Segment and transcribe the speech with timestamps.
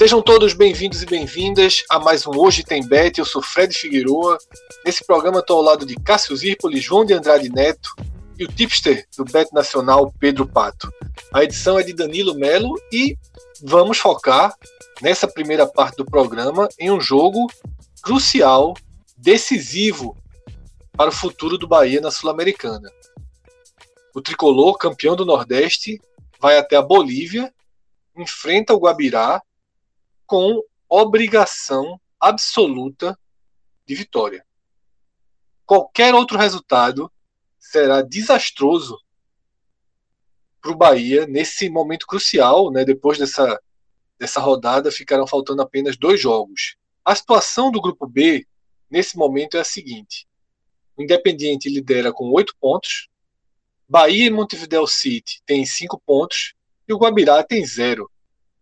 [0.00, 3.18] Sejam todos bem-vindos e bem-vindas a mais um Hoje Tem Bet.
[3.18, 4.38] Eu sou Fred Figueroa.
[4.82, 7.94] Nesse programa estou ao lado de Cássio Zirpoli, João de Andrade Neto
[8.38, 10.90] e o tipster do Bet Nacional, Pedro Pato.
[11.34, 13.14] A edição é de Danilo Melo e
[13.62, 14.54] vamos focar
[15.02, 17.46] nessa primeira parte do programa em um jogo
[18.00, 18.72] crucial,
[19.18, 20.16] decisivo
[20.96, 22.90] para o futuro do Bahia na Sul-Americana.
[24.14, 26.00] O tricolor, campeão do Nordeste,
[26.40, 27.52] vai até a Bolívia,
[28.16, 29.42] enfrenta o Guabirá
[30.30, 33.18] com obrigação absoluta
[33.84, 34.46] de vitória.
[35.66, 37.10] Qualquer outro resultado
[37.58, 38.96] será desastroso
[40.62, 42.84] para o Bahia nesse momento crucial, né?
[42.84, 43.60] Depois dessa,
[44.16, 46.76] dessa rodada, ficaram faltando apenas dois jogos.
[47.04, 48.46] A situação do grupo B
[48.88, 50.28] nesse momento é a seguinte:
[50.96, 53.08] o Independiente lidera com oito pontos,
[53.88, 56.54] Bahia e Montevideo City tem cinco pontos
[56.86, 58.08] e o Guabirá tem zero,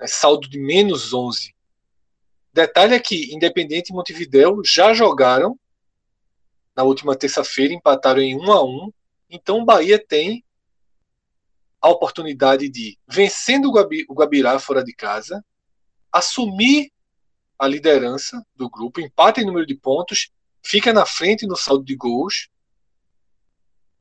[0.01, 0.07] né?
[0.07, 1.58] saldo de menos 11.
[2.59, 5.57] Detalhe é que Independente e Montevideo já jogaram
[6.75, 8.93] na última terça-feira, empataram em 1 a 1
[9.31, 10.45] Então o Bahia tem
[11.81, 15.41] a oportunidade de, vencendo o Guabirá fora de casa,
[16.11, 16.91] assumir
[17.57, 21.95] a liderança do grupo, empata em número de pontos, fica na frente no saldo de
[21.95, 22.49] gols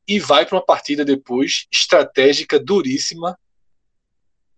[0.04, 3.38] e vai para uma partida depois estratégica duríssima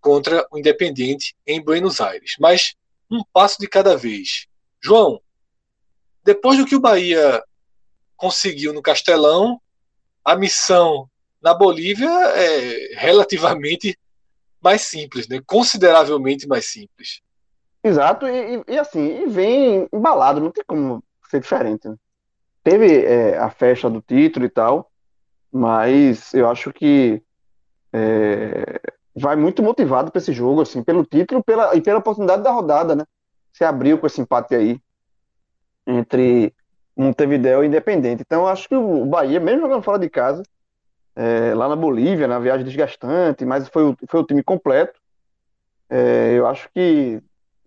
[0.01, 2.37] contra o Independiente em Buenos Aires.
[2.41, 2.80] Mas
[3.11, 4.47] um passo de cada vez.
[4.81, 5.21] João,
[6.25, 7.43] depois do que o Bahia
[8.17, 9.61] conseguiu no Castelão,
[10.25, 11.09] a missão
[11.43, 13.99] na Bolívia é relativamente
[14.63, 15.41] mais simples, né?
[15.47, 17.23] consideravelmente mais simples.
[17.83, 21.89] Exato, e, e assim, e vem embalado, não tem como ser diferente.
[21.89, 21.97] Né?
[22.63, 24.91] Teve é, a festa do título e tal,
[25.51, 27.23] mas eu acho que
[27.93, 28.81] é,
[29.15, 32.95] vai muito motivado para esse jogo, assim, pelo título pela, e pela oportunidade da rodada,
[32.95, 33.05] né?
[33.53, 34.81] Se abriu com esse empate aí
[35.87, 36.55] entre
[36.97, 38.23] Montevideo e Independente.
[38.23, 40.43] Então, acho que o Bahia, mesmo jogando fora de casa,
[41.17, 45.01] é, lá na Bolívia, na viagem desgastante, mas foi o, foi o time completo.
[45.89, 47.21] É, eu acho que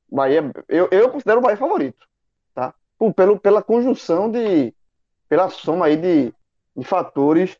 [0.10, 2.08] Bahia, eu, eu considero o Bahia favorito,
[2.54, 2.74] tá?
[2.98, 4.74] Por, pelo, pela conjunção de,
[5.28, 6.34] pela soma aí de,
[6.76, 7.58] de fatores,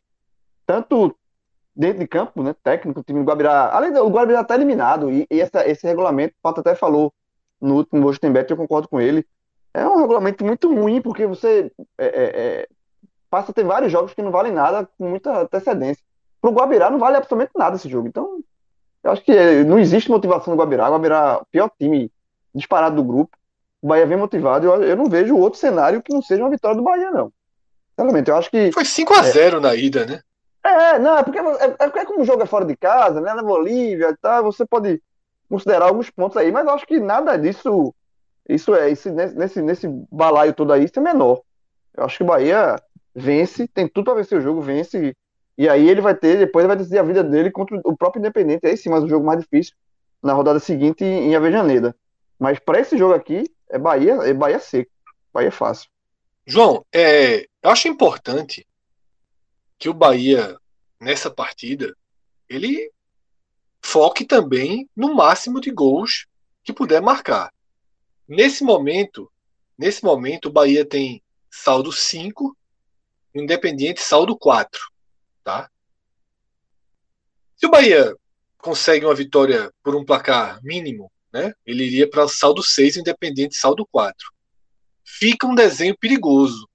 [0.66, 1.14] tanto
[1.74, 5.26] dentro de campo, né, técnico, o time do Guabirá, além do Guabirá está eliminado, e,
[5.30, 7.12] e essa, esse regulamento, o Pato até falou
[7.60, 9.26] no último Hoje Tem Bet, eu concordo com ele,
[9.72, 12.68] é um regulamento muito ruim, porque você é, é, é,
[13.28, 16.02] passa a ter vários jogos que não valem nada com muita antecedência.
[16.40, 18.38] Para o Guabirá não vale absolutamente nada esse jogo, então
[19.02, 22.10] eu acho que é, não existe motivação no Guabirá, o Guabirá, o pior time
[22.54, 23.36] disparado do grupo,
[23.82, 26.76] o Bahia vem motivado, eu, eu não vejo outro cenário que não seja uma vitória
[26.76, 27.32] do Bahia, não.
[27.90, 28.72] Sinceramente, eu acho que...
[28.72, 30.20] Foi 5 a 0 na ida, né?
[30.64, 33.34] É, não, é porque, é, é, é como o jogo é fora de casa, né?
[33.34, 35.00] Na Bolívia e tal, você pode
[35.48, 37.94] considerar alguns pontos aí, mas eu acho que nada disso,
[38.48, 41.42] isso é, isso, nesse, nesse balaio todo aí, isso é menor.
[41.94, 42.80] Eu acho que o Bahia
[43.14, 45.14] vence, tem tudo para vencer o jogo, vence,
[45.56, 48.66] e aí ele vai ter, depois vai decidir a vida dele contra o próprio Independente,
[48.66, 49.74] aí sim, mas o jogo mais difícil,
[50.22, 51.94] na rodada seguinte em Avejaneda.
[52.38, 54.90] Mas para esse jogo aqui, é Bahia, é Bahia seco,
[55.32, 55.90] Bahia fácil.
[56.46, 58.66] João, é, eu acho importante
[59.84, 60.58] que o Bahia,
[60.98, 61.94] nessa partida,
[62.48, 62.90] ele
[63.82, 66.26] foque também no máximo de gols
[66.62, 67.52] que puder marcar.
[68.26, 69.30] Nesse momento,
[69.76, 72.56] nesse momento o Bahia tem saldo 5,
[73.34, 74.80] Independiente saldo 4,
[75.44, 75.70] tá?
[77.54, 78.16] Se o Bahia
[78.56, 81.52] consegue uma vitória por um placar mínimo, né?
[81.66, 84.32] Ele iria para saldo 6, Independente saldo 4.
[85.04, 86.66] Fica um desenho perigoso,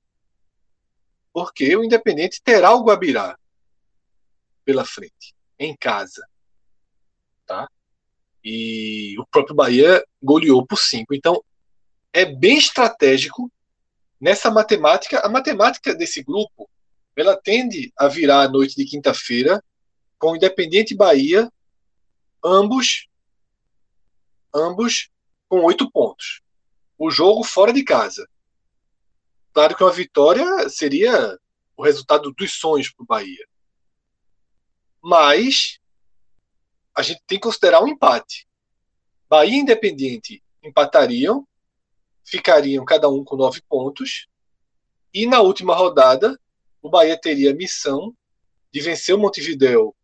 [1.34, 3.38] porque o Independente terá o Guabirá
[4.66, 6.26] pela frente, em casa.
[7.46, 7.68] Tá?
[8.44, 11.14] E o próprio Bahia goleou por 5.
[11.14, 11.44] Então,
[12.14, 13.52] é bem estratégico
[14.20, 15.20] nessa matemática.
[15.20, 16.70] A matemática desse grupo
[17.16, 19.62] ela tende a virar a noite de quinta-feira
[20.18, 21.52] com Independente Bahia,
[22.44, 23.10] ambos
[24.54, 25.10] ambos
[25.48, 26.42] com oito pontos.
[26.98, 28.28] O jogo fora de casa.
[29.54, 31.38] Claro que uma vitória seria
[31.76, 33.48] o resultado dos sonhos para o Bahia.
[35.02, 35.80] Mas
[36.94, 38.48] a gente tem que considerar um empate.
[39.30, 41.48] Bahia e Independiente empatariam,
[42.24, 44.28] ficariam cada um com nove pontos,
[45.14, 46.40] e na última rodada
[46.82, 48.16] o Bahia teria a missão
[48.72, 49.96] de vencer o Montevideo.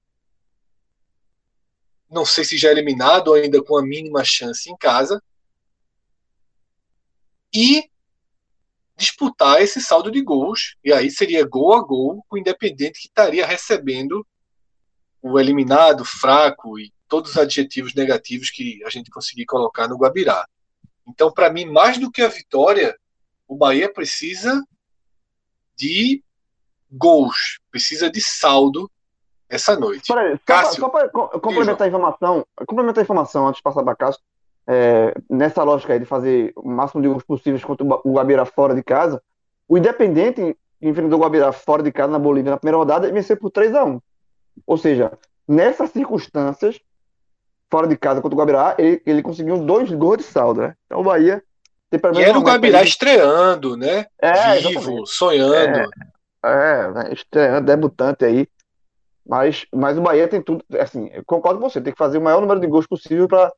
[2.09, 5.21] Não sei se já eliminado ainda com a mínima chance em casa.
[7.53, 7.89] E
[8.97, 10.75] disputar esse saldo de gols.
[10.83, 14.25] E aí seria gol a gol com o Independente que estaria recebendo
[15.21, 20.47] o eliminado, fraco e todos os adjetivos negativos que a gente conseguir colocar no Guabirá.
[21.07, 22.97] Então, para mim, mais do que a vitória,
[23.47, 24.63] o Bahia precisa
[25.75, 26.23] de
[26.91, 28.89] gols, precisa de saldo
[29.49, 30.07] essa noite.
[30.07, 34.21] Peraí, Cássio, só para complementar a informação, complementar a informação antes de passar para Cássio,
[34.67, 38.73] é, nessa lógica aí de fazer o máximo de gols possíveis contra o Guabira fora
[38.73, 39.21] de casa,
[39.67, 43.37] o Independente enfrentou o Guabira fora de casa na Bolívia na primeira rodada e venceu
[43.37, 44.01] por 3 a 1
[44.65, 45.11] Ou seja,
[45.47, 46.79] nessas circunstâncias,
[47.69, 50.75] fora de casa contra o Guabirá, ele, ele conseguiu dois gols de saldo, né?
[50.85, 51.43] Então o Bahia
[51.89, 52.27] tem pelo menos.
[52.27, 54.05] E era o Guabirá estreando, né?
[54.19, 55.09] É, Vivo, exatamente.
[55.09, 55.79] sonhando.
[56.43, 57.09] É, é né?
[57.13, 58.47] estreando, debutante aí.
[59.27, 60.63] Mas, mas o Bahia tem tudo.
[60.79, 63.51] Assim, eu concordo com você, tem que fazer o maior número de gols possível para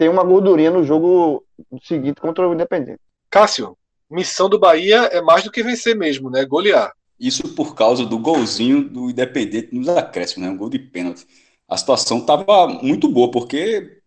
[0.00, 1.44] ter uma gordurinha no jogo
[1.82, 2.98] seguinte contra o Independente.
[3.28, 3.76] Cássio,
[4.10, 6.42] missão do Bahia é mais do que vencer mesmo, né?
[6.46, 6.90] Golear.
[7.20, 10.54] Isso por causa do golzinho do Independente nos acréscimos, né?
[10.54, 11.26] Um gol de pênalti.
[11.68, 13.98] A situação estava muito boa, porque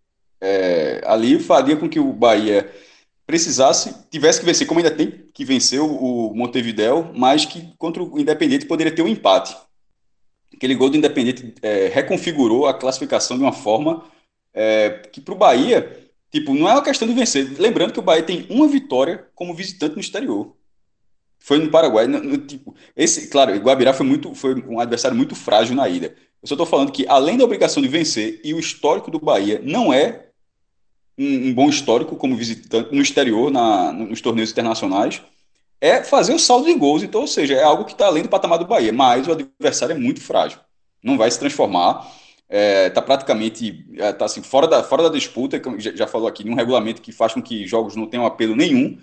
[0.42, 2.74] é, ali faria com que o Bahia
[3.28, 8.20] precisasse, tivesse que vencer, como ainda tem que vencer o Montevideo, mas que contra o
[8.20, 9.56] Independente poderia ter um empate.
[10.52, 14.12] Aquele gol do Independente é, reconfigurou a classificação de uma forma
[14.54, 17.60] é, que para o Bahia, tipo, não é uma questão de vencer.
[17.60, 20.56] Lembrando que o Bahia tem uma vitória como visitante no exterior.
[21.40, 22.08] Foi no Paraguai.
[22.08, 25.90] No, no, tipo, esse, claro, o Guabirá foi, muito, foi um adversário muito frágil na
[25.90, 26.16] ida.
[26.42, 29.62] Eu só estou falando que, além da obrigação de vencer, e o histórico do Bahia
[29.64, 30.28] não é
[31.18, 35.22] um, um bom histórico como visitante no exterior, na, nos torneios internacionais,
[35.82, 37.04] é fazer o saldo de gols.
[37.04, 38.94] Então, ou seja, é algo que está além do patamar do Bahia.
[38.94, 40.60] Mas o adversário é muito frágil.
[41.04, 42.10] Não vai se transformar
[42.54, 46.06] está é, tá praticamente é, tá assim, fora, da, fora da disputa, como já, já
[46.06, 48.98] falou aqui, de um regulamento que faz com que jogos não tenham apelo nenhum,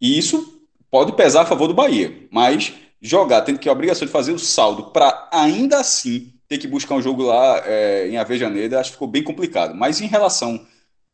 [0.00, 4.12] e isso pode pesar a favor do Bahia, mas jogar, tendo que a obrigação de
[4.12, 8.78] fazer o saldo para ainda assim ter que buscar um jogo lá é, em Avejaneira,
[8.78, 9.74] acho que ficou bem complicado.
[9.74, 10.64] Mas em relação.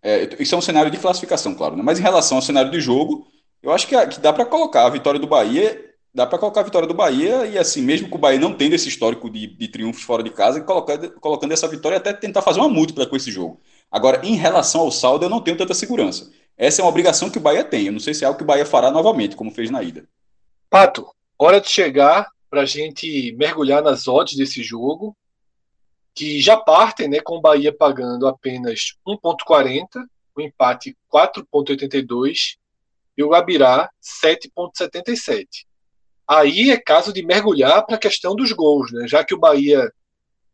[0.03, 1.83] É, isso é um cenário de classificação, claro, né?
[1.83, 3.25] mas em relação ao cenário de jogo,
[3.63, 6.65] eu acho que, que dá para colocar a vitória do Bahia dá para colocar a
[6.65, 9.69] vitória do Bahia e assim, mesmo com o Bahia não tendo esse histórico de, de
[9.69, 13.31] triunfos fora de casa, colocando, colocando essa vitória até tentar fazer uma múltipla com esse
[13.31, 13.61] jogo.
[13.91, 16.31] Agora, em relação ao saldo, eu não tenho tanta segurança.
[16.57, 17.87] Essa é uma obrigação que o Bahia tem.
[17.87, 20.07] Eu não sei se é algo que o Bahia fará novamente, como fez na ida.
[20.69, 21.07] Pato,
[21.39, 25.17] hora de chegar para a gente mergulhar nas odds desse jogo,
[26.15, 29.87] que já partem né, com o Bahia pagando apenas 1,40,
[30.37, 32.57] o empate 4,82
[33.17, 35.65] e o Gabirá 7,77.
[36.35, 39.07] Aí é caso de mergulhar para a questão dos gols, né?
[39.07, 39.93] Já que o Bahia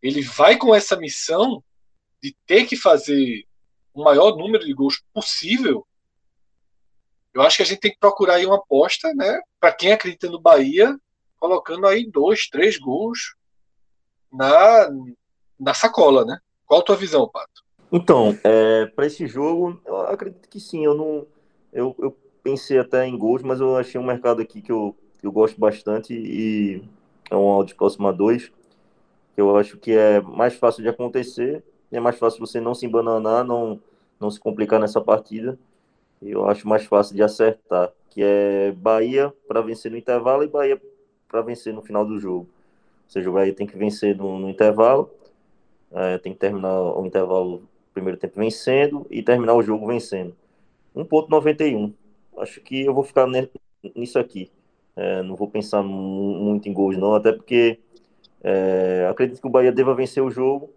[0.03, 1.63] ele vai com essa missão
[2.21, 3.45] de ter que fazer
[3.95, 5.87] o maior número de gols possível,
[7.33, 9.41] eu acho que a gente tem que procurar aí uma aposta, né?
[9.61, 10.99] Para quem acredita no Bahia,
[11.39, 13.37] colocando aí dois, três gols
[14.33, 14.91] na,
[15.61, 16.41] na sacola, né?
[16.67, 17.63] Qual a tua visão, Pato?
[17.93, 20.85] Então, é, para esse jogo, eu acredito que sim.
[20.85, 21.27] Eu não,
[21.73, 25.33] eu, eu pensei até em gols, mas eu achei um mercado aqui que eu eu
[25.33, 26.83] gosto bastante e
[27.31, 28.53] é um áudio próximo a dois,
[29.35, 32.87] que eu acho que é mais fácil de acontecer, é mais fácil você não se
[32.87, 33.81] embananar, não,
[34.21, 35.59] não se complicar nessa partida,
[36.21, 40.81] eu acho mais fácil de acertar, que é Bahia para vencer no intervalo e Bahia
[41.29, 42.49] para vencer no final do jogo.
[43.07, 45.11] Ou seja, o Bahia tem que vencer no, no intervalo,
[45.93, 47.63] é, tem que terminar o intervalo
[47.95, 50.35] primeiro tempo vencendo e terminar o jogo vencendo.
[50.95, 51.93] 1.91.
[52.39, 53.27] Acho que eu vou ficar
[53.95, 54.51] nisso aqui.
[54.99, 57.79] É, não vou pensar muito em gols, não, até porque
[58.43, 60.73] é, acredito que o Bahia deva vencer o jogo,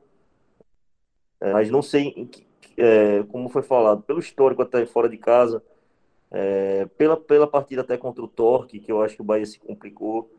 [1.40, 2.30] é, mas não sei,
[2.78, 5.63] é, como foi falado, pelo histórico até fora de casa,
[6.30, 9.60] é, pela, pela partida até contra o Torque, que eu acho que o Bahia se
[9.60, 10.30] complicou,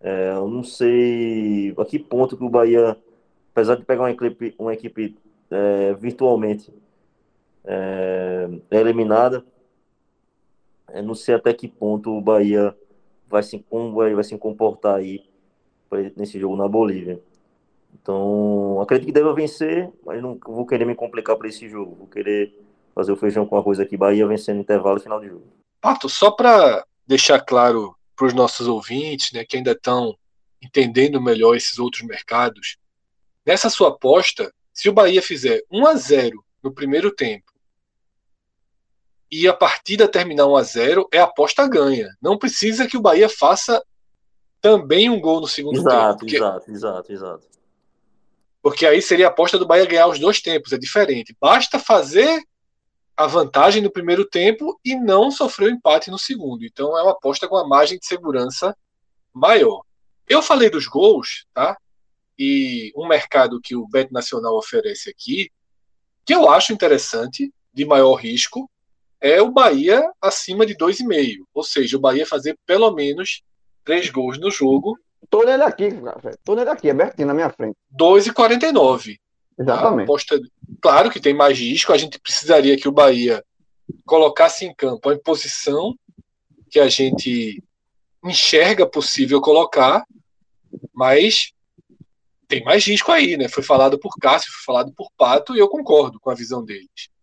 [0.00, 2.96] é, eu não sei a que ponto que o Bahia,
[3.50, 5.16] apesar de pegar uma equipe, uma equipe
[5.98, 6.72] virtualmente
[8.70, 9.44] eliminada,
[11.02, 12.76] não sei até que ponto o Bahia
[13.34, 15.24] vai se, como vai, vai se comportar aí
[16.16, 17.20] nesse jogo na Bolívia.
[17.92, 21.96] Então, acredito que deva vencer, mas não vou querer me complicar para esse jogo.
[21.96, 22.56] Vou querer
[22.94, 23.96] fazer o feijão com arroz aqui.
[23.96, 25.46] Bahia vencendo intervalo final de jogo.
[25.80, 30.16] Pato, só para deixar claro para os nossos ouvintes, né, que ainda estão
[30.62, 32.78] entendendo melhor esses outros mercados,
[33.44, 37.52] nessa sua aposta, se o Bahia fizer 1 a 0 no primeiro tempo
[39.30, 42.08] e a partida terminar 1 a 0 é aposta ganha.
[42.20, 43.82] Não precisa que o Bahia faça
[44.60, 46.18] também um gol no segundo exato, tempo.
[46.20, 47.46] Porque, exato, exato, exato.
[48.62, 51.36] Porque aí seria a aposta do Bahia ganhar os dois tempos, é diferente.
[51.38, 52.42] Basta fazer
[53.16, 56.64] a vantagem no primeiro tempo e não sofrer o empate no segundo.
[56.64, 58.76] Então é uma aposta com uma margem de segurança
[59.32, 59.82] maior.
[60.26, 61.76] Eu falei dos gols, tá?
[62.38, 65.50] E um mercado que o Bet Nacional oferece aqui,
[66.24, 68.68] que eu acho interessante, de maior risco,
[69.24, 71.44] é o Bahia acima de 2,5.
[71.54, 73.42] Ou seja, o Bahia fazer pelo menos
[73.82, 74.98] três gols no jogo.
[75.30, 75.88] Tô nele aqui,
[76.44, 77.74] tô nele aqui, abertinho na minha frente.
[77.98, 79.16] 2,49.
[79.58, 80.04] Exatamente.
[80.04, 80.38] Aposta,
[80.78, 83.42] claro que tem mais risco, a gente precisaria que o Bahia
[84.04, 85.94] colocasse em campo a imposição
[86.70, 87.64] que a gente
[88.22, 90.04] enxerga possível colocar,
[90.92, 91.52] mas
[92.46, 93.48] tem mais risco aí, né?
[93.48, 97.13] Foi falado por Cássio, foi falado por Pato, e eu concordo com a visão deles.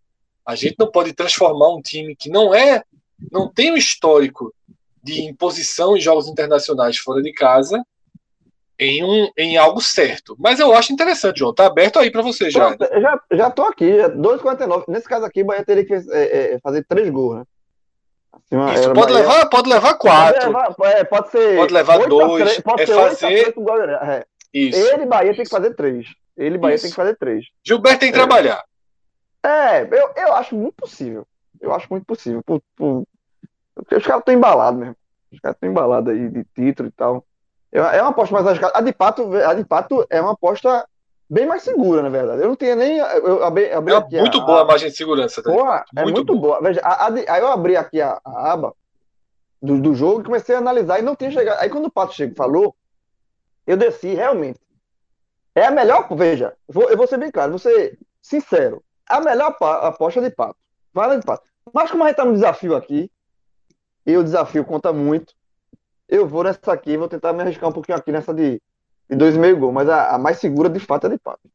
[0.51, 2.83] A gente não pode transformar um time que não é,
[3.31, 4.53] não tem um histórico
[5.01, 7.81] de imposição em jogos internacionais fora de casa
[8.77, 10.35] em, um, em algo certo.
[10.39, 11.53] Mas eu acho interessante, João.
[11.53, 12.75] Tá aberto aí para você já.
[12.99, 14.85] Já, já tô aqui, 2,49.
[14.87, 16.01] Nesse caso aqui, o Bahia teria que é,
[16.53, 17.43] é, fazer três gols, né?
[18.51, 19.27] Assim, Isso, pode, Bahia...
[19.27, 20.33] levar, pode levar quatro.
[20.33, 21.55] Pode levar, é, pode ser.
[21.55, 22.43] Pode levar dois.
[22.43, 23.45] 3, pode é fazer.
[23.57, 23.65] 8
[24.03, 24.25] é.
[24.53, 26.07] Ele, Bahia, tem que fazer três.
[26.35, 26.83] Ele, Bahia, Isso.
[26.83, 27.45] tem que fazer três.
[27.63, 28.61] Gilberto tem que trabalhar.
[29.43, 31.25] É, eu, eu acho muito possível.
[31.59, 32.41] Eu acho muito possível.
[32.43, 33.07] Por, por...
[33.75, 34.95] Os caras estão embalados mesmo.
[35.31, 37.25] Os caras estão embalados aí de título e tal.
[37.71, 38.77] É uma aposta mais arriscada.
[38.77, 40.85] A de Pato, a de Pato é uma aposta
[41.29, 42.41] bem mais segura, na verdade.
[42.41, 42.97] Eu não tinha nem.
[42.97, 45.41] Eu abri, abri é muito a, boa a margem de segurança.
[45.41, 46.59] Tá porra, é muito, muito boa.
[46.59, 46.61] boa.
[46.61, 48.73] Veja, a, a de, aí eu abri aqui a, a aba
[49.61, 51.61] do, do, jogo e comecei a analisar e não tinha chegado.
[51.61, 52.75] Aí quando o Pato chegou falou,
[53.65, 54.59] eu desci realmente.
[55.55, 56.13] É a melhor.
[56.13, 58.83] Veja, vou, eu vou ser bem claro, vou ser sincero.
[59.07, 60.57] A melhor aposta de Pato.
[60.93, 61.49] Vale de Pato.
[61.73, 63.11] Mas como a gente tá no desafio aqui,
[64.05, 65.33] e o desafio conta muito,
[66.07, 68.61] eu vou nessa aqui, vou tentar me arriscar um pouquinho aqui nessa de,
[69.09, 71.49] de dois meio gol, mas a, a, mais segura de fato é de Pato.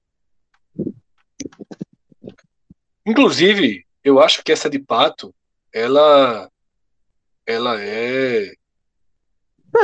[3.04, 5.34] Inclusive, eu acho que essa de Pato,
[5.72, 6.50] ela,
[7.46, 8.52] ela é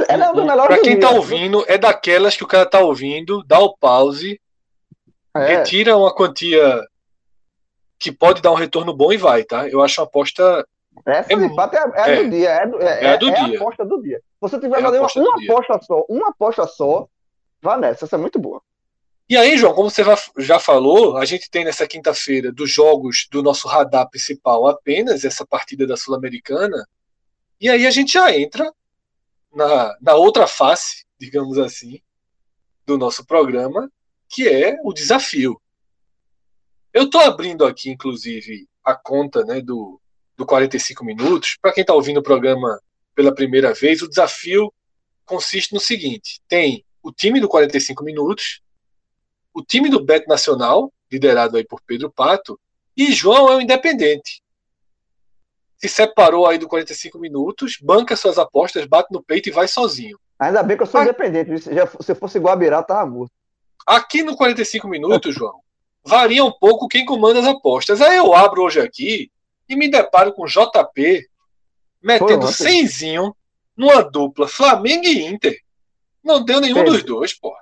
[0.08, 3.58] ela é melhor Pra quem tá ouvindo, é daquelas que o cara tá ouvindo, dá
[3.58, 4.40] o pause,
[5.36, 5.56] é.
[5.56, 6.82] retira uma quantia
[8.02, 9.68] que pode dar um retorno bom e vai, tá?
[9.68, 10.66] Eu acho uma aposta
[11.06, 13.58] essa é, é, é, é, do dia, é, do, é, é, do é dia.
[13.58, 14.20] a aposta do dia.
[14.40, 17.08] você tiver é fazer uma, uma aposta só, uma aposta só,
[17.62, 18.60] vá nessa, essa é muito boa.
[19.28, 20.02] E aí, João, como você
[20.38, 25.46] já falou, a gente tem nessa quinta-feira dos jogos do nosso radar principal apenas essa
[25.46, 26.86] partida da Sul-Americana,
[27.60, 28.70] e aí a gente já entra
[29.54, 32.00] na, na outra face, digamos assim,
[32.84, 33.90] do nosso programa,
[34.28, 35.60] que é o desafio.
[36.92, 40.00] Eu estou abrindo aqui, inclusive, a conta né, do,
[40.36, 41.56] do 45 minutos.
[41.60, 42.80] Para quem está ouvindo o programa
[43.14, 44.72] pela primeira vez, o desafio
[45.24, 48.60] consiste no seguinte: tem o time do 45 minutos,
[49.54, 52.58] o time do Bet Nacional, liderado aí por Pedro Pato,
[52.96, 54.42] e João é o independente.
[55.78, 60.18] Se separou aí do 45 minutos, banca suas apostas, bate no peito e vai sozinho.
[60.38, 61.58] Ainda bem que eu sou independente.
[61.58, 61.70] Se,
[62.00, 63.32] se fosse igual a Birá, tava morto.
[63.86, 65.60] Aqui no 45 minutos, João,
[66.04, 68.00] varia um pouco quem comanda as apostas.
[68.00, 69.30] Aí eu abro hoje aqui
[69.68, 71.28] e me deparo com JP
[72.02, 73.34] metendo cenzinho
[73.76, 75.56] numa dupla Flamengo e Inter.
[76.22, 77.54] Não deu nenhum dos dois, pô.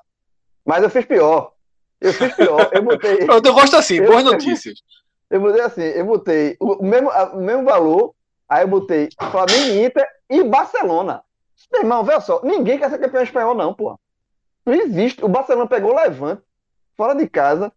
[0.64, 1.52] Mas eu fiz pior.
[2.00, 2.70] Eu fiz pior.
[2.72, 3.16] Eu botei.
[3.24, 4.82] Pronto, eu gosto assim, eu, boas notícias.
[5.28, 8.14] Eu botei assim, eu botei o mesmo, o mesmo valor,
[8.48, 11.22] aí eu botei Flamengo e Inter e Barcelona.
[11.70, 13.98] Meu irmão, veja só, ninguém quer ser campeão espanhol, não, pô.
[14.64, 15.24] Não existe.
[15.24, 16.42] O Barcelona pegou o Levante,
[16.96, 17.72] fora de casa,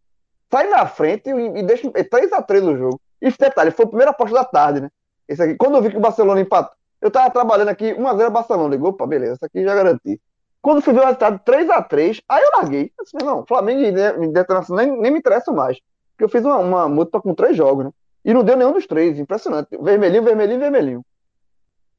[0.53, 3.01] sai na frente e, e deixa 3x3 no jogo.
[3.19, 4.89] E detalhe, foi a primeira aposta da tarde, né?
[5.27, 8.69] Esse aqui, quando eu vi que o Barcelona empatou, eu tava trabalhando aqui, 1x0 Barcelona.
[8.69, 10.21] Ligou, opa, beleza, isso aqui já garanti.
[10.61, 12.91] Quando fui ver o resultado 3x3, aí eu larguei.
[12.97, 15.79] Eu disse, não, Flamengo e Internacional nem, nem me interessa mais.
[16.11, 17.91] Porque eu fiz uma, uma multa com três jogos, né?
[18.23, 19.69] E não deu nenhum dos três, impressionante.
[19.81, 21.05] Vermelhinho, vermelhinho, vermelhinho.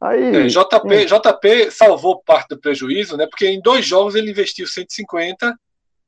[0.00, 3.26] Aí, é, JP, JP salvou parte do prejuízo, né?
[3.26, 5.54] Porque em dois jogos ele investiu 150,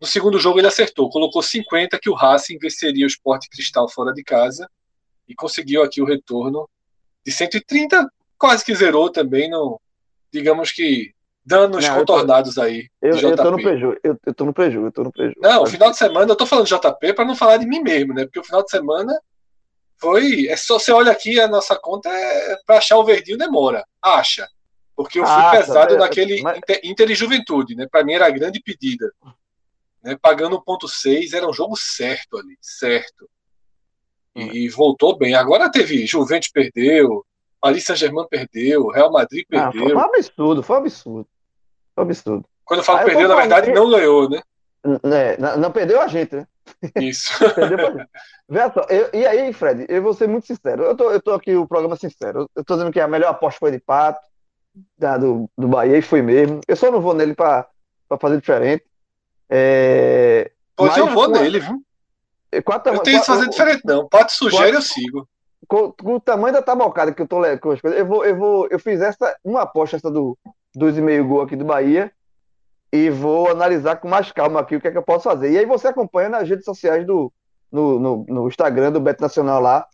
[0.00, 4.12] no segundo jogo ele acertou, colocou 50 que o Racing venceria o Sport Cristal fora
[4.12, 4.68] de casa
[5.28, 6.68] e conseguiu aqui o retorno
[7.24, 9.80] de 130, quase que zerou também, no,
[10.32, 11.12] digamos que
[11.44, 12.88] danos não, contornados tô, aí.
[13.00, 15.40] Eu, eu tô no prejuízo, eu, eu tô no prejuízo, eu tô no prejuízo.
[15.40, 17.80] Não, o final de semana, eu tô falando de JP para não falar de mim
[17.80, 18.24] mesmo, né?
[18.24, 19.12] Porque o final de semana
[19.98, 20.46] Foi.
[20.48, 23.84] É só você olha aqui, a nossa conta é para achar o verdinho demora.
[24.02, 24.46] Acha.
[24.94, 27.86] Porque eu fui Ah, pesado tá, naquele mas- Inter, Inter e Juventude, né?
[27.90, 29.10] Para mim era a grande pedida.
[30.06, 30.16] Né?
[30.22, 33.28] Pagando 1.6, era um jogo certo ali, certo.
[34.36, 35.34] E, voltou bem.
[35.34, 37.24] Agora teve Juventus perdeu,
[37.60, 39.96] Paris Saint-Germain perdeu, Real Madrid Ah, foi perdeu.
[39.96, 41.28] um absurdo, foi um absurdo.
[41.94, 42.44] Foi um absurdo.
[42.64, 44.40] Quando eu falo Ah, eu perdeu, na verdade não ganhou, né?
[45.02, 46.46] Né, não, não perdeu a gente, né?
[47.00, 47.32] Isso.
[47.56, 48.08] Perdeu gente.
[48.48, 50.84] Veja só, eu- e aí, Fred, eu vou ser muito sincero.
[50.84, 52.40] Eu tô, eu tô aqui o programa sincero.
[52.42, 54.20] Eu, eu tô dizendo que a melhor aposta foi de Pato,
[54.96, 56.60] da, do, do Bahia, e foi mesmo.
[56.68, 57.66] Eu só não vou nele pra,
[58.08, 58.84] pra fazer diferente.
[59.48, 60.50] É,
[60.98, 61.82] eu vou nele, viu?
[62.82, 64.08] tama- Eu tenho que fazer diferente, não.
[64.08, 65.28] Pato sugere, Quatro- eu sigo.
[65.68, 68.36] com, com o tamanho da tabocada que eu tô com as coisas, eu vou, eu
[68.36, 70.36] vou, eu fiz essa, uma aposta essa do
[70.76, 72.10] 2,5 gol aqui do Bahia
[72.92, 75.50] e vou analisar com mais calma aqui o que é que eu posso fazer.
[75.50, 77.32] E aí você acompanha nas redes sociais do,
[77.70, 79.86] no, no, no Instagram do Beto Nacional lá,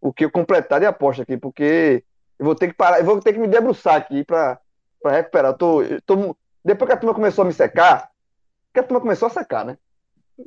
[0.00, 2.02] o que eu completar de aposta aqui, porque
[2.38, 4.58] eu vou ter que parar, eu vou ter que me debruçar aqui para
[5.04, 5.52] recuperar.
[5.52, 8.08] Eu tô, eu tô, depois que a turma começou a me secar,
[8.78, 9.76] que a turma começou a secar, né?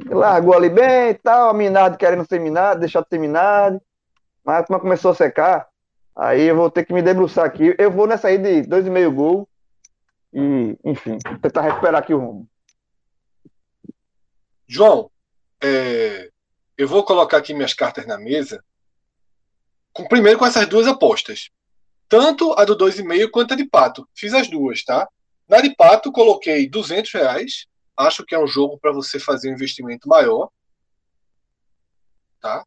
[0.05, 3.79] Largou ali bem e tal, a Minardi querendo ser Minardi, deixar de ser Minardi.
[4.43, 5.67] Mas a turma começou a secar.
[6.15, 7.75] Aí eu vou ter que me debruçar aqui.
[7.77, 9.49] Eu vou nessa aí de 2,5 gol.
[10.33, 12.47] E, enfim, tentar recuperar aqui o rumo.
[14.65, 15.11] João,
[15.61, 16.29] é,
[16.77, 18.63] eu vou colocar aqui minhas cartas na mesa.
[19.91, 21.49] Com, primeiro com essas duas apostas.
[22.07, 24.07] Tanto a do 2,5 quanto a de Pato.
[24.15, 25.07] Fiz as duas, tá?
[25.49, 27.67] Na de Pato, coloquei 200 reais.
[27.97, 30.49] Acho que é um jogo para você fazer um investimento maior.
[32.39, 32.65] Tá?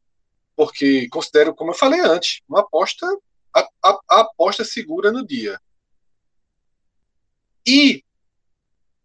[0.57, 3.07] Porque considero, como eu falei antes, uma aposta.
[3.53, 5.61] A, a- a aposta segura no dia.
[7.67, 8.05] E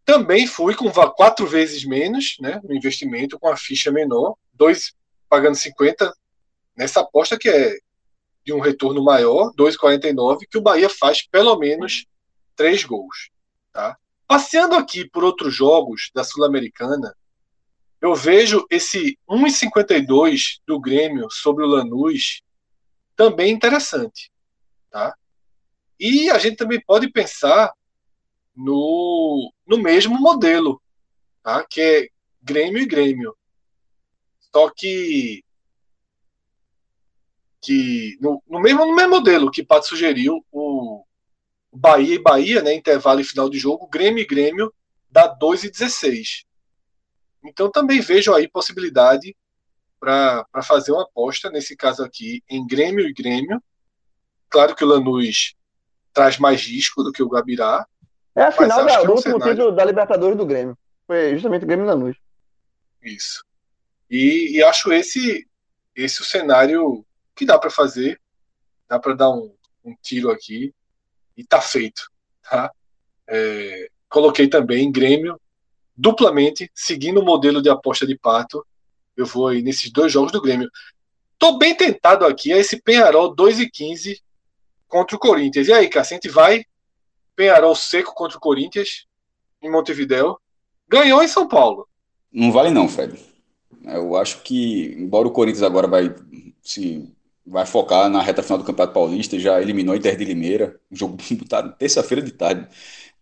[0.05, 4.93] também fui com quatro vezes menos né, no investimento, com a ficha menor, dois
[5.29, 6.11] pagando 50
[6.75, 7.77] nessa aposta que é
[8.43, 12.05] de um retorno maior, 2,49, que o Bahia faz pelo menos
[12.55, 13.29] três gols.
[13.71, 13.95] Tá?
[14.29, 17.15] Passeando aqui por outros jogos da Sul-Americana,
[17.99, 22.43] eu vejo esse 1,52 do Grêmio sobre o Lanús
[23.15, 24.31] também interessante.
[24.91, 25.15] Tá?
[25.99, 27.73] E a gente também pode pensar
[28.55, 30.79] no, no mesmo modelo,
[31.41, 31.65] tá?
[31.67, 32.07] que é
[32.39, 33.35] Grêmio e Grêmio.
[34.53, 35.43] Só que,
[37.59, 41.03] que no, no, mesmo, no mesmo modelo que Pato sugeriu, o
[41.71, 44.73] Bahia e Bahia, né, intervalo e final de jogo, Grêmio e Grêmio
[45.09, 46.45] dá 2 e 16.
[47.43, 49.35] Então também vejo aí possibilidade
[49.99, 53.61] para fazer uma aposta, nesse caso aqui, em Grêmio e Grêmio.
[54.49, 55.55] Claro que o Lanús
[56.13, 57.85] traz mais risco do que o Gabirá,
[58.35, 59.53] É a final da- é do último cenário.
[59.55, 60.77] título da Libertadores do Grêmio.
[61.05, 62.17] Foi justamente o Grêmio Lanús.
[63.01, 63.43] Isso.
[64.09, 65.47] E, e acho esse
[65.95, 67.05] esse o cenário
[67.35, 68.19] que dá para fazer,
[68.87, 69.53] dá para dar um,
[69.83, 70.73] um tiro aqui
[71.39, 72.11] e tá feito,
[72.43, 72.69] tá?
[73.25, 75.39] É, coloquei também Grêmio
[75.95, 78.65] duplamente, seguindo o modelo de aposta de Pato.
[79.15, 80.69] Eu vou aí nesses dois jogos do Grêmio.
[81.37, 84.21] Tô bem tentado aqui a esse Penharol 2 e 15
[84.85, 85.69] contra o Corinthians.
[85.69, 86.65] E aí, Cássio, vai
[87.37, 89.05] Penharol seco contra o Corinthians
[89.61, 90.37] em Montevidéu.
[90.89, 91.87] Ganhou em São Paulo.
[92.29, 93.17] Não vale não, Fred.
[93.85, 96.13] Eu acho que, embora o Corinthians agora vai
[96.61, 97.09] se
[97.45, 101.17] vai focar na reta final do Campeonato Paulista, já eliminou Inter de Limeira, um jogo
[101.19, 102.67] disputado terça-feira de tarde,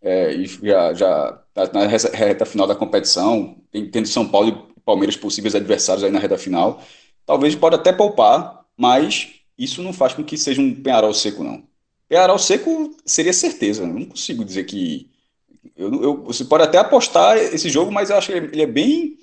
[0.02, 3.58] é, e já já tá na reta final da competição,
[3.92, 6.82] tendo São Paulo e Palmeiras possíveis adversários aí na reta final.
[7.26, 11.64] Talvez pode até poupar, mas isso não faz com que seja um Penharol seco, não.
[12.08, 15.10] Penharol seco seria certeza, não consigo dizer que
[15.76, 18.68] eu, eu- você pode até apostar esse jogo, mas eu acho que ele ele é
[18.68, 19.18] bem.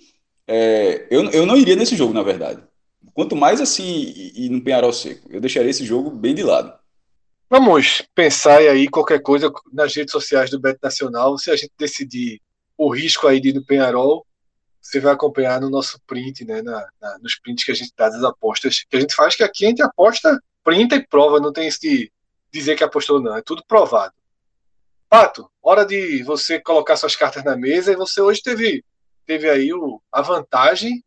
[0.48, 2.62] é, eu, eu não iria nesse jogo, na verdade.
[3.14, 5.28] Quanto mais assim, e, no Penharol seco.
[5.30, 6.76] Eu deixaria esse jogo bem de lado.
[7.48, 11.38] Vamos pensar aí qualquer coisa nas redes sociais do Beto Nacional.
[11.38, 12.42] Se a gente decidir
[12.76, 14.26] o risco aí de ir no Penharol,
[14.82, 16.60] você vai acompanhar no nosso print, né?
[16.60, 19.44] na- na- nos prints que a gente dá das apostas que a gente faz, que
[19.44, 22.10] aqui a gente aposta, printa e prova, não tem isso de
[22.52, 23.36] dizer que apostou, não.
[23.36, 24.12] É tudo provado.
[25.08, 28.84] Pato, hora de você colocar suas cartas na mesa e você hoje teve,
[29.24, 31.04] teve aí o, a vantagem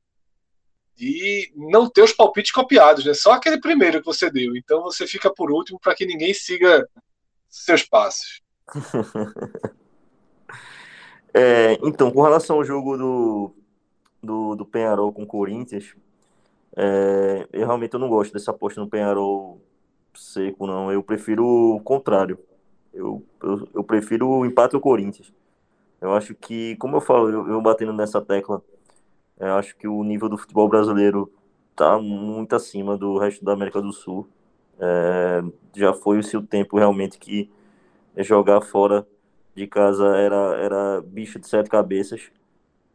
[0.98, 3.14] de não ter os palpites copiados, né?
[3.14, 4.56] Só aquele primeiro que você deu.
[4.56, 6.88] Então você fica por último para que ninguém siga
[7.50, 8.42] seus passos.
[11.34, 13.52] É, então, com relação ao jogo do,
[14.24, 15.94] do, do Penharol com o Corinthians,
[16.76, 19.62] é, eu realmente eu não gosto dessa aposta no Penharol
[20.16, 20.92] seco, não.
[20.92, 22.40] Eu prefiro o contrário.
[22.92, 25.32] Eu, eu, eu prefiro o empate ao Corinthians.
[26.02, 28.62] Eu acho que, como eu falo, eu, eu batendo nessa tecla,
[29.40, 31.32] eu acho que o nível do futebol brasileiro
[31.76, 34.28] tá muito acima do resto da América do Sul.
[34.80, 35.44] É,
[35.76, 37.50] já foi o seu tempo realmente que
[38.18, 39.08] jogar fora
[39.56, 42.32] de casa era, era bicho de sete cabeças.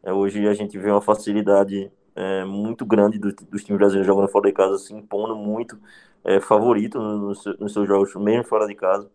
[0.03, 4.29] É, hoje a gente vê uma facilidade é, muito grande do, dos times brasileiros jogando
[4.29, 5.79] fora de casa, se impondo muito,
[6.25, 9.11] é, favorito nos, nos seus jogos, mesmo fora de casa.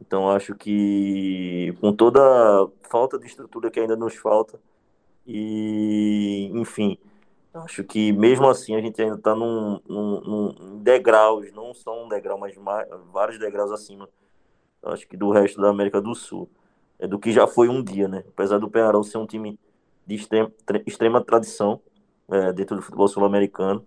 [0.00, 4.60] Então acho que com toda a falta de estrutura que ainda nos falta,
[5.26, 6.98] e enfim,
[7.52, 12.08] acho que mesmo assim a gente ainda está num, num, num, degraus, não só um
[12.08, 14.08] degrau, mas mais, vários degraus acima,
[14.84, 16.48] acho que do resto da América do Sul,
[16.98, 18.24] é do que já foi um dia, né?
[18.28, 19.58] Apesar do Penharol ser um time
[20.06, 20.52] de extrema,
[20.86, 21.80] extrema tradição
[22.30, 23.84] é, dentro do futebol sul-americano,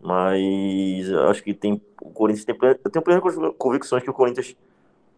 [0.00, 4.56] mas acho que tem o Corinthians tem eu tenho plenas convicções que o Corinthians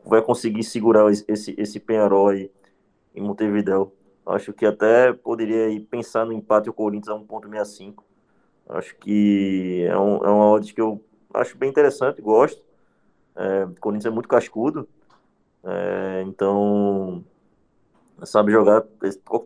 [0.04, 2.50] vai conseguir segurar esse esse Penharol aí
[3.14, 3.92] em Montevideo.
[4.26, 8.04] Acho que até poderia ir pensar no empate o Corinthians a 1.65.
[8.68, 11.04] Acho que é, um, é uma odd que eu
[11.34, 12.62] acho bem interessante, gosto.
[13.34, 14.88] É, o Corinthians é muito cascudo,
[15.64, 17.24] é, então
[18.24, 18.82] sabe jogar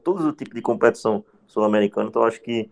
[0.02, 2.08] todo o tipo de competição sul-americana.
[2.08, 2.70] Então acho que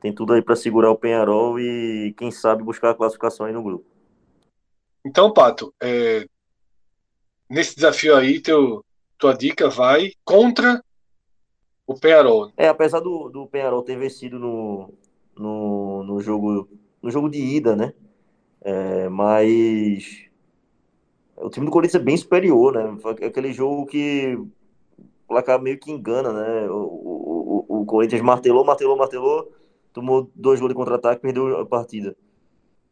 [0.00, 3.62] tem tudo aí para segurar o Penharol e quem sabe buscar a classificação aí no
[3.62, 3.84] grupo.
[5.04, 6.26] Então, Pato, é,
[7.48, 8.84] nesse desafio aí, teu,
[9.18, 10.82] tua dica vai contra
[11.88, 12.52] o Penharol.
[12.54, 14.92] É, apesar do, do Penharol ter vencido no,
[15.34, 16.68] no, no, jogo,
[17.02, 17.94] no jogo de ida, né?
[18.60, 20.26] É, mas
[21.34, 22.98] o time do Corinthians é bem superior, né?
[23.26, 24.48] Aquele jogo que o
[25.26, 26.68] placar meio que engana, né?
[26.68, 29.50] O, o, o Corinthians martelou, martelou, martelou,
[29.90, 32.14] tomou dois gols de contra-ataque, perdeu a partida.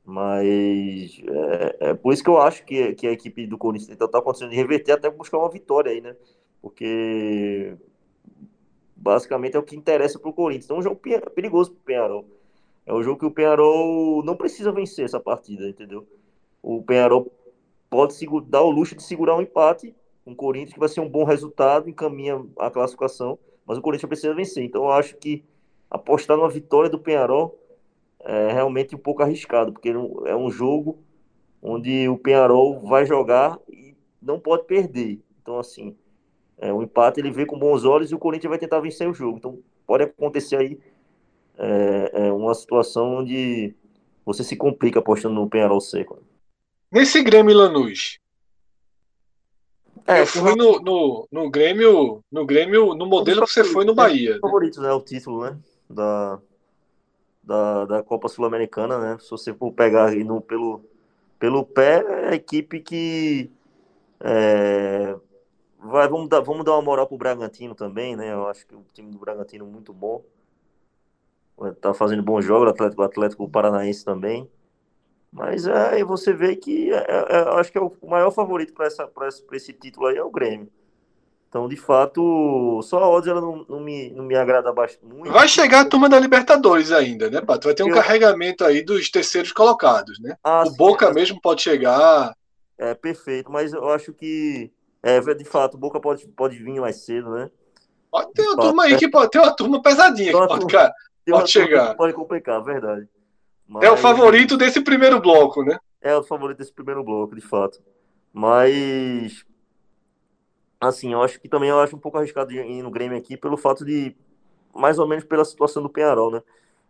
[0.06, 4.08] Mas é, é, por isso que eu acho que, que a equipe do Corinthians está
[4.08, 6.16] tá acontecendo de reverter até buscar uma vitória aí, né?
[6.62, 7.76] Porque
[9.06, 10.64] basicamente é o que interessa para o Corinthians.
[10.64, 11.00] Então é um jogo
[11.34, 12.24] perigoso para o Penharol.
[12.84, 16.06] É um jogo que o Penharol não precisa vencer essa partida, entendeu?
[16.62, 17.32] O Penharol
[17.88, 18.16] pode
[18.46, 21.22] dar o luxo de segurar um empate com o Corinthians, que vai ser um bom
[21.22, 24.64] resultado, encaminha a classificação, mas o Corinthians precisa vencer.
[24.64, 25.44] Então eu acho que
[25.88, 27.56] apostar numa vitória do Penharol
[28.20, 30.98] é realmente um pouco arriscado, porque é um jogo
[31.62, 35.20] onde o Penharol vai jogar e não pode perder.
[35.40, 35.96] Então, assim,
[36.58, 39.14] é, o empate ele vê com bons olhos e o Corinthians vai tentar vencer o
[39.14, 39.38] jogo.
[39.38, 40.78] Então pode acontecer aí
[41.58, 43.74] é, é uma situação onde
[44.24, 46.20] você se complica apostando no Penharol seco.
[46.90, 48.18] Nesse Grêmio Lanús,
[50.06, 53.94] é, eu fui no, no, no Grêmio, no Grêmio, no modelo que você foi no
[53.94, 54.34] Bahia.
[54.34, 54.40] Né?
[54.40, 54.92] Favorito, né?
[54.92, 55.58] O título, né?
[55.90, 56.38] Da,
[57.42, 59.18] da, da Copa Sul-Americana, né?
[59.18, 60.84] Se você for pegar no, pelo,
[61.40, 63.50] pelo pé, é a equipe que
[64.20, 65.16] é,
[65.86, 68.32] Vai, vamos, dar, vamos dar uma moral pro Bragantino também, né?
[68.32, 70.24] Eu acho que o time do Bragantino é muito bom.
[71.80, 74.50] Tá fazendo bom jogo, o Atlético, Atlético Paranaense também.
[75.32, 78.72] Mas é, aí você vê que é, é, é acho que é o maior favorito
[78.74, 80.70] para esse, esse título aí é o Grêmio.
[81.48, 85.06] Então, de fato, só a odds ela não, não, me, não me agrada bastante.
[85.06, 85.32] Muito.
[85.32, 87.68] Vai chegar a turma da Libertadores ainda, né, Pato?
[87.68, 87.94] Vai ter um Eu...
[87.94, 90.36] carregamento aí dos terceiros colocados, né?
[90.42, 92.36] Ah, o sim, Boca mesmo pode chegar.
[92.76, 94.70] É, perfeito, mas eu acho que
[95.06, 97.48] é, de fato, o Boca pode, pode vir mais cedo, né?
[98.10, 100.92] Pode ter uma turma aí que pode ter uma turma pesadinha que pode, turma,
[101.30, 101.94] pode chegar.
[101.94, 103.08] Pode complicar, verdade.
[103.68, 103.84] Mas...
[103.84, 105.78] É o favorito desse primeiro bloco, né?
[106.00, 107.80] É o favorito desse primeiro bloco, de fato.
[108.32, 109.44] Mas
[110.80, 113.56] assim, eu acho que também eu acho um pouco arriscado ir no Grêmio aqui pelo
[113.56, 114.12] fato de
[114.74, 116.42] mais ou menos pela situação do Penharol, né?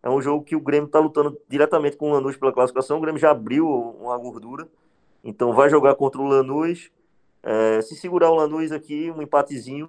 [0.02, 2.96] É um jogo que o Grêmio está lutando diretamente com o Lanús pela classificação.
[2.96, 4.66] O Grêmio já abriu uma gordura,
[5.22, 6.90] então vai jogar contra o Lanús
[7.46, 9.88] é, se segurar o Lanús aqui, um empatezinho,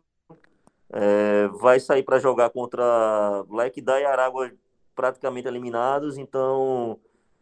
[0.92, 4.52] é, vai sair para jogar contra Black Day e Aragua
[4.96, 7.00] praticamente eliminados, então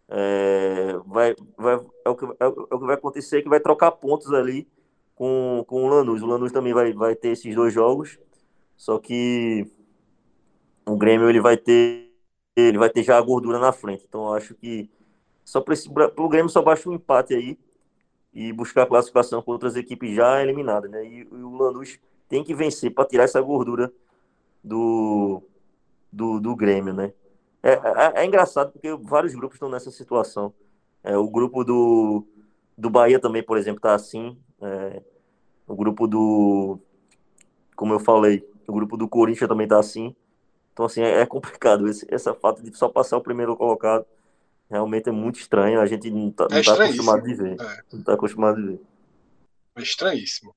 [0.08, 1.76] é, vai, vai,
[2.06, 4.66] é, o que, é, o que vai acontecer que vai trocar pontos ali
[5.16, 6.22] com, com o Lanús.
[6.22, 8.18] O Lanús também vai, vai ter esses dois jogos,
[8.78, 9.70] só que
[10.86, 12.10] o Grêmio ele vai ter
[12.56, 14.06] ele vai ter já a gordura na frente.
[14.08, 14.90] Então acho que
[15.44, 15.76] só para
[16.18, 17.60] o Grêmio só baixa um empate aí
[18.36, 21.06] e buscar classificação com outras equipes já eliminadas, né?
[21.06, 23.92] E, e o Lanús tem que vencer para tirar essa gordura
[24.62, 25.42] do,
[26.12, 27.14] do, do Grêmio, né?
[27.64, 30.54] É, é, é, engraçado porque vários grupos estão nessa situação.
[31.02, 32.28] É, o grupo do,
[32.78, 34.38] do Bahia também, por exemplo, está assim.
[34.62, 35.02] É,
[35.66, 36.78] o grupo do,
[37.74, 40.14] como eu falei, o grupo do Corinthians também está assim.
[40.74, 41.88] Então, assim, é, é complicado.
[41.88, 44.06] Esse, essa fato de só passar o primeiro colocado
[44.70, 45.80] realmente é muito estranho.
[45.80, 47.54] A gente não está é tá acostumado de ver.
[47.60, 47.82] É.
[47.92, 48.80] Não está acostumado de ver.
[49.76, 50.56] É estranhíssimo.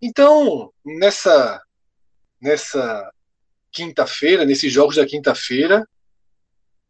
[0.00, 1.60] Então, nessa,
[2.40, 3.12] nessa
[3.70, 5.86] quinta-feira, nesses jogos da quinta-feira,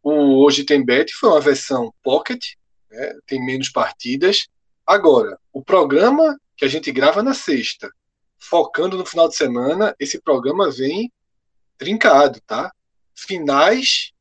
[0.01, 2.53] O Hoje Tem Bet foi uma versão pocket,
[2.89, 4.47] né, tem menos partidas.
[4.85, 7.91] Agora, o programa que a gente grava na sexta,
[8.37, 11.11] focando no final de semana, esse programa vem
[11.77, 12.71] trincado, tá?
[13.15, 14.11] Finais,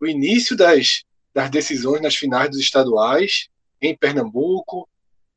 [0.00, 1.02] o início das,
[1.36, 4.88] das decisões nas finais dos estaduais, em Pernambuco,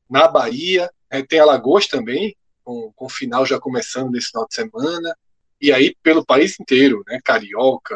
[0.08, 2.34] na Bahia, é, tem Alagoas também,
[2.64, 5.14] com, com o final já começando nesse final de semana,
[5.60, 7.20] e aí pelo país inteiro, né?
[7.22, 7.94] Carioca,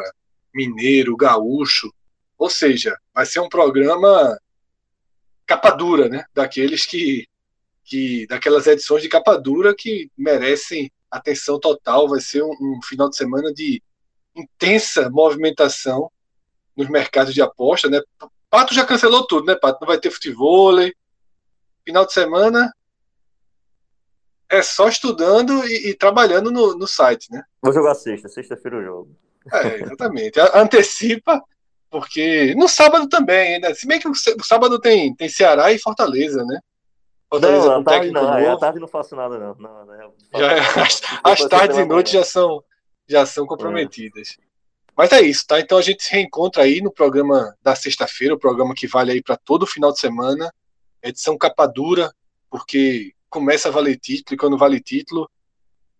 [0.53, 1.91] Mineiro, Gaúcho,
[2.37, 4.39] ou seja, vai ser um programa
[5.43, 6.25] capa dura, né?
[6.31, 7.27] Daqueles que,
[7.83, 12.07] que daquelas edições de capa dura que merecem atenção total.
[12.07, 13.81] Vai ser um, um final de semana de
[14.35, 16.11] intensa movimentação
[16.75, 18.01] nos mercados de aposta, né?
[18.49, 19.79] Pato já cancelou tudo, né, Pato?
[19.81, 20.75] Não vai ter futebol.
[21.83, 22.73] Final de semana
[24.49, 27.43] é só estudando e, e trabalhando no, no, site, né?
[27.61, 29.17] Vou jogar sexta, sexta-feira eu jogo.
[29.51, 30.39] É, exatamente.
[30.53, 31.41] Antecipa,
[31.89, 33.73] porque no sábado também, né?
[33.73, 36.59] Se bem que o sábado tem, tem Ceará e Fortaleza, né?
[37.29, 39.55] Fortaleza não, tarde não, a tarde não faço nada, não.
[39.55, 42.63] não, não já, é, as, as tardes e noites já são,
[43.07, 44.37] já são comprometidas.
[44.39, 44.45] É.
[44.95, 45.59] Mas é isso, tá?
[45.59, 49.21] Então a gente se reencontra aí no programa da sexta-feira, o programa que vale aí
[49.21, 50.53] para todo final de semana,
[51.03, 52.13] edição capa dura,
[52.49, 55.29] porque começa a valer título e quando vale título,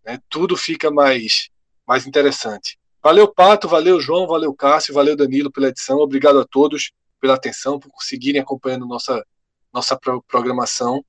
[0.06, 1.50] né, tudo fica mais,
[1.86, 2.80] mais interessante.
[3.04, 5.98] Valeu, Pato, valeu, João, valeu, Cássio, valeu, Danilo, pela edição.
[5.98, 9.24] Obrigado a todos pela atenção, por seguirem acompanhando nossa,
[9.72, 11.04] nossa programação.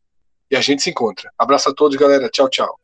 [0.51, 1.33] E a gente se encontra.
[1.39, 2.29] Abraço a todos, galera.
[2.29, 2.79] Tchau, tchau.